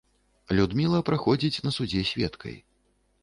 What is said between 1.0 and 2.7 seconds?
праходзіць на судзе сведкай.